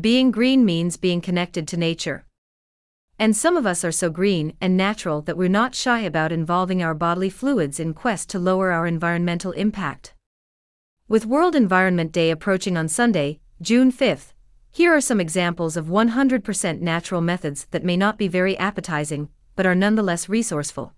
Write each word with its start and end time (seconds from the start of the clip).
Being 0.00 0.30
green 0.30 0.64
means 0.64 0.96
being 0.96 1.20
connected 1.20 1.68
to 1.68 1.76
nature. 1.76 2.24
And 3.18 3.36
some 3.36 3.58
of 3.58 3.66
us 3.66 3.84
are 3.84 3.92
so 3.92 4.08
green 4.08 4.54
and 4.58 4.74
natural 4.74 5.20
that 5.22 5.36
we're 5.36 5.50
not 5.50 5.74
shy 5.74 6.00
about 6.00 6.32
involving 6.32 6.82
our 6.82 6.94
bodily 6.94 7.28
fluids 7.28 7.78
in 7.78 7.92
quest 7.92 8.30
to 8.30 8.38
lower 8.38 8.70
our 8.70 8.86
environmental 8.86 9.52
impact. 9.52 10.14
With 11.08 11.26
World 11.26 11.54
Environment 11.54 12.10
Day 12.10 12.30
approaching 12.30 12.78
on 12.78 12.88
Sunday, 12.88 13.40
June 13.60 13.92
5th, 13.92 14.32
here 14.70 14.94
are 14.94 15.00
some 15.02 15.20
examples 15.20 15.76
of 15.76 15.88
100% 15.88 16.80
natural 16.80 17.20
methods 17.20 17.66
that 17.70 17.84
may 17.84 17.98
not 17.98 18.16
be 18.16 18.28
very 18.28 18.56
appetizing, 18.56 19.28
but 19.56 19.66
are 19.66 19.74
nonetheless 19.74 20.26
resourceful. 20.26 20.94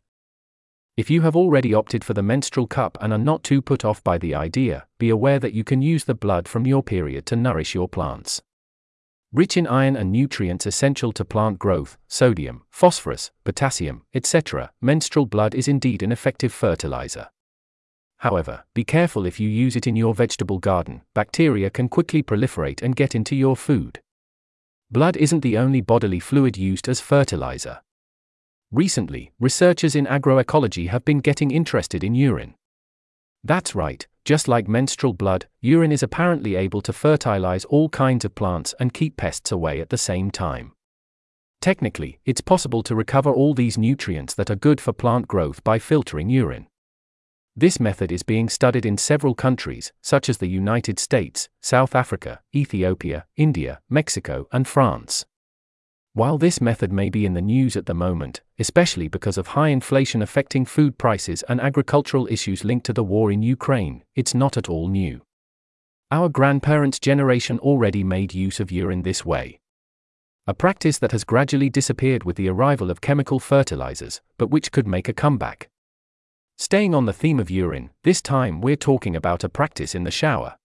If 0.97 1.11
you 1.11 1.23
have 1.23 1.35
already 1.35 1.75
opted 1.75 2.05
for 2.05 2.15
the 2.15 2.23
menstrual 2.23 2.69
cup 2.69 2.97
and 3.01 3.13
are 3.13 3.19
not 3.19 3.43
too 3.43 3.61
put 3.61 3.85
off 3.85 4.05
by 4.05 4.19
the 4.19 4.37
idea, 4.37 4.87
be 5.01 5.11
aware 5.11 5.41
that 5.41 5.53
you 5.53 5.65
can 5.65 5.83
use 5.83 6.05
the 6.05 6.15
blood 6.15 6.47
from 6.47 6.65
your 6.65 6.85
period 6.85 7.27
to 7.27 7.35
nourish 7.35 7.75
your 7.75 7.89
plants. 7.89 8.41
Rich 9.35 9.57
in 9.57 9.67
iron 9.67 9.97
and 9.97 10.13
nutrients 10.13 10.65
essential 10.65 11.11
to 11.11 11.25
plant 11.25 11.59
growth, 11.59 11.99
sodium, 12.07 12.63
phosphorus, 12.71 13.33
potassium, 13.43 14.05
etc., 14.15 14.71
menstrual 14.81 15.27
blood 15.27 15.57
is 15.57 15.67
indeed 15.67 16.05
an 16.05 16.13
effective 16.13 16.53
fertilizer. 16.53 17.31
However, 18.19 18.63
be 18.75 18.85
careful 18.85 19.27
if 19.27 19.41
you 19.41 19.49
use 19.49 19.75
it 19.75 19.89
in 19.89 19.97
your 19.97 20.15
vegetable 20.15 20.61
garden, 20.61 21.03
bacteria 21.15 21.69
can 21.69 21.89
quickly 21.89 22.23
proliferate 22.23 22.81
and 22.81 22.95
get 22.95 23.17
into 23.17 23.35
your 23.35 23.57
food. 23.57 24.01
Blood 24.89 25.17
isn't 25.17 25.41
the 25.41 25.59
only 25.59 25.81
bodily 25.81 26.21
fluid 26.21 26.57
used 26.57 26.89
as 26.89 27.01
fertilizer. 27.01 27.81
Recently, 28.71 29.33
researchers 29.41 29.97
in 29.97 30.07
agroecology 30.07 30.91
have 30.91 31.05
been 31.05 31.19
getting 31.19 31.51
interested 31.51 32.05
in 32.05 32.15
urine. 32.15 32.55
That's 33.43 33.75
right, 33.75 34.07
just 34.25 34.49
like 34.49 34.67
menstrual 34.67 35.13
blood, 35.13 35.47
urine 35.61 35.93
is 35.93 36.03
apparently 36.03 36.57
able 36.57 36.81
to 36.81 36.93
fertilize 36.93 37.65
all 37.67 37.89
kinds 37.89 38.25
of 38.25 38.35
plants 38.35 38.75
and 38.81 38.95
keep 38.95 39.17
pests 39.17 39.53
away 39.53 39.81
at 39.81 39.91
the 39.91 39.99
same 39.99 40.31
time. 40.31 40.73
Technically, 41.61 42.21
it's 42.25 42.41
possible 42.41 42.83
to 42.83 42.95
recover 42.95 43.31
all 43.31 43.55
these 43.55 43.79
nutrients 43.79 44.35
that 44.35 44.51
are 44.51 44.57
good 44.57 44.81
for 44.81 44.93
plant 44.93 45.29
growth 45.29 45.65
by 45.65 45.79
filtering 45.79 46.29
urine. 46.29 46.67
This 47.57 47.79
method 47.79 48.11
is 48.11 48.23
being 48.23 48.49
studied 48.49 48.85
in 48.85 48.99
several 48.99 49.35
countries, 49.35 49.93
such 50.03 50.29
as 50.29 50.39
the 50.39 50.49
United 50.49 50.99
States, 50.99 51.49
South 51.63 51.95
Africa, 51.95 52.41
Ethiopia, 52.55 53.27
India, 53.37 53.81
Mexico, 53.89 54.49
and 54.53 54.67
France. 54.67 55.25
While 56.17 56.39
this 56.39 56.61
method 56.61 56.93
may 56.93 57.11
be 57.11 57.27
in 57.27 57.35
the 57.35 57.43
news 57.43 57.77
at 57.77 57.87
the 57.87 57.95
moment, 57.95 58.41
especially 58.61 59.09
because 59.09 59.37
of 59.37 59.49
high 59.49 59.71
inflation 59.71 60.23
affecting 60.23 60.65
food 60.65 60.97
prices 60.97 61.43
and 61.49 61.61
agricultural 61.61 62.29
issues 62.31 62.65
linked 62.65 62.87
to 62.87 62.93
the 62.93 63.03
war 63.03 63.33
in 63.33 63.43
Ukraine, 63.43 64.05
it's 64.15 64.33
not 64.33 64.57
at 64.57 64.69
all 64.69 64.87
new. 64.87 65.23
Our 66.13 66.29
grandparents' 66.29 67.01
generation 67.01 67.59
already 67.59 68.05
made 68.05 68.33
use 68.33 68.61
of 68.61 68.71
urine 68.71 69.03
this 69.03 69.27
way. 69.27 69.59
A 70.47 70.55
practice 70.55 70.99
that 70.99 71.11
has 71.11 71.25
gradually 71.25 71.69
disappeared 71.69 72.23
with 72.23 72.37
the 72.37 72.49
arrival 72.49 72.93
of 72.93 73.01
chemical 73.01 73.41
fertilizers, 73.41 74.21
but 74.39 74.51
which 74.51 74.71
could 74.71 74.87
make 74.87 75.09
a 75.09 75.13
comeback. 75.13 75.69
Staying 76.57 76.95
on 76.95 77.07
the 77.07 77.13
theme 77.13 77.41
of 77.41 77.51
urine, 77.51 77.91
this 78.05 78.23
time 78.23 78.61
we're 78.61 78.77
talking 78.77 79.17
about 79.17 79.43
a 79.43 79.49
practice 79.49 79.97
in 79.97 80.05
the 80.05 80.13
shower. 80.13 80.59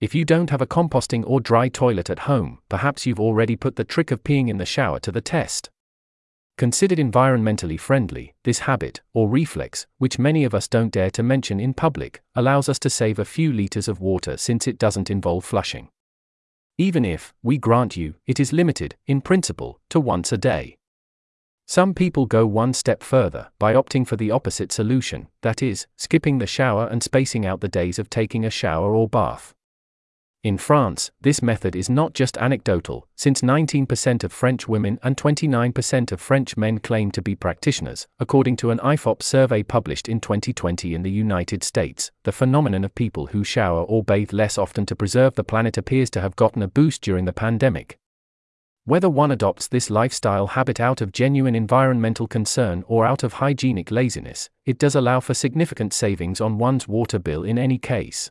If 0.00 0.14
you 0.14 0.24
don't 0.24 0.48
have 0.48 0.62
a 0.62 0.66
composting 0.66 1.24
or 1.26 1.40
dry 1.40 1.68
toilet 1.68 2.08
at 2.08 2.20
home, 2.20 2.60
perhaps 2.70 3.04
you've 3.04 3.20
already 3.20 3.54
put 3.54 3.76
the 3.76 3.84
trick 3.84 4.10
of 4.10 4.24
peeing 4.24 4.48
in 4.48 4.56
the 4.56 4.64
shower 4.64 4.98
to 5.00 5.12
the 5.12 5.20
test. 5.20 5.68
Considered 6.56 6.98
environmentally 6.98 7.78
friendly, 7.78 8.34
this 8.44 8.60
habit, 8.60 9.02
or 9.12 9.28
reflex, 9.28 9.86
which 9.98 10.18
many 10.18 10.42
of 10.44 10.54
us 10.54 10.68
don't 10.68 10.92
dare 10.92 11.10
to 11.10 11.22
mention 11.22 11.60
in 11.60 11.74
public, 11.74 12.22
allows 12.34 12.66
us 12.66 12.78
to 12.78 12.88
save 12.88 13.18
a 13.18 13.26
few 13.26 13.52
liters 13.52 13.88
of 13.88 14.00
water 14.00 14.38
since 14.38 14.66
it 14.66 14.78
doesn't 14.78 15.10
involve 15.10 15.44
flushing. 15.44 15.88
Even 16.78 17.04
if, 17.04 17.34
we 17.42 17.58
grant 17.58 17.94
you, 17.94 18.14
it 18.26 18.40
is 18.40 18.54
limited, 18.54 18.96
in 19.06 19.20
principle, 19.20 19.80
to 19.90 20.00
once 20.00 20.32
a 20.32 20.38
day. 20.38 20.78
Some 21.66 21.92
people 21.92 22.24
go 22.24 22.46
one 22.46 22.72
step 22.72 23.02
further 23.02 23.50
by 23.58 23.74
opting 23.74 24.06
for 24.06 24.16
the 24.16 24.30
opposite 24.30 24.72
solution, 24.72 25.28
that 25.42 25.62
is, 25.62 25.86
skipping 25.98 26.38
the 26.38 26.46
shower 26.46 26.86
and 26.86 27.02
spacing 27.02 27.44
out 27.44 27.60
the 27.60 27.68
days 27.68 27.98
of 27.98 28.08
taking 28.08 28.46
a 28.46 28.50
shower 28.50 28.96
or 28.96 29.06
bath. 29.06 29.54
In 30.42 30.56
France, 30.56 31.10
this 31.20 31.42
method 31.42 31.76
is 31.76 31.90
not 31.90 32.14
just 32.14 32.38
anecdotal, 32.38 33.06
since 33.14 33.42
19% 33.42 34.24
of 34.24 34.32
French 34.32 34.66
women 34.66 34.98
and 35.02 35.14
29% 35.14 36.12
of 36.12 36.20
French 36.20 36.56
men 36.56 36.78
claim 36.78 37.10
to 37.10 37.20
be 37.20 37.34
practitioners, 37.34 38.08
according 38.18 38.56
to 38.56 38.70
an 38.70 38.78
IFOP 38.78 39.22
survey 39.22 39.62
published 39.62 40.08
in 40.08 40.18
2020 40.18 40.94
in 40.94 41.02
the 41.02 41.10
United 41.10 41.62
States. 41.62 42.10
The 42.22 42.32
phenomenon 42.32 42.84
of 42.84 42.94
people 42.94 43.26
who 43.26 43.44
shower 43.44 43.82
or 43.82 44.02
bathe 44.02 44.32
less 44.32 44.56
often 44.56 44.86
to 44.86 44.96
preserve 44.96 45.34
the 45.34 45.44
planet 45.44 45.76
appears 45.76 46.08
to 46.12 46.22
have 46.22 46.36
gotten 46.36 46.62
a 46.62 46.68
boost 46.68 47.02
during 47.02 47.26
the 47.26 47.34
pandemic. 47.34 47.98
Whether 48.86 49.10
one 49.10 49.32
adopts 49.32 49.68
this 49.68 49.90
lifestyle 49.90 50.46
habit 50.46 50.80
out 50.80 51.02
of 51.02 51.12
genuine 51.12 51.54
environmental 51.54 52.26
concern 52.26 52.82
or 52.88 53.04
out 53.04 53.22
of 53.22 53.34
hygienic 53.34 53.90
laziness, 53.90 54.48
it 54.64 54.78
does 54.78 54.94
allow 54.94 55.20
for 55.20 55.34
significant 55.34 55.92
savings 55.92 56.40
on 56.40 56.56
one's 56.56 56.88
water 56.88 57.18
bill 57.18 57.44
in 57.44 57.58
any 57.58 57.76
case. 57.76 58.30